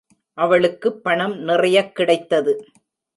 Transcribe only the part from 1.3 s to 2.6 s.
நிறையக் கிடைத்தது.